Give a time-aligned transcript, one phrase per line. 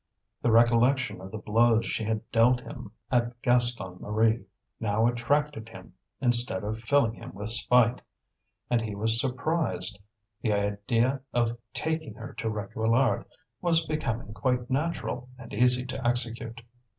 [0.41, 4.45] The recollection of the blows she had dealt him at Gaston Marie
[4.79, 8.01] now attracted him instead of filling him with spite.
[8.67, 9.99] And he was surprised;
[10.41, 13.25] the idea of taking her to Réquillart
[13.61, 16.61] was becoming quite natural and easy to execute.